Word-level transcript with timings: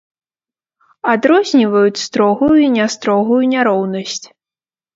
Адрозніваюць 1.13 2.01
строгую 2.07 2.57
і 2.67 2.73
нястрогую 2.79 3.41
няроўнасць. 3.55 4.21